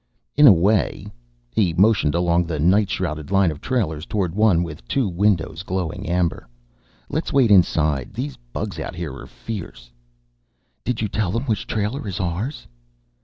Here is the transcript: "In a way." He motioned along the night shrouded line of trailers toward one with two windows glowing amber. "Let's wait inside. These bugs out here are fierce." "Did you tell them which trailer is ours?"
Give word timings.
"In 0.35 0.47
a 0.47 0.51
way." 0.51 1.05
He 1.53 1.75
motioned 1.75 2.15
along 2.15 2.45
the 2.45 2.59
night 2.59 2.89
shrouded 2.89 3.29
line 3.29 3.51
of 3.51 3.61
trailers 3.61 4.07
toward 4.07 4.33
one 4.33 4.63
with 4.63 4.87
two 4.87 5.07
windows 5.07 5.61
glowing 5.61 6.09
amber. 6.09 6.47
"Let's 7.07 7.31
wait 7.31 7.51
inside. 7.51 8.15
These 8.15 8.35
bugs 8.51 8.79
out 8.79 8.95
here 8.95 9.13
are 9.13 9.27
fierce." 9.27 9.91
"Did 10.83 11.03
you 11.03 11.07
tell 11.07 11.29
them 11.29 11.43
which 11.43 11.67
trailer 11.67 12.07
is 12.07 12.19
ours?" 12.19 12.65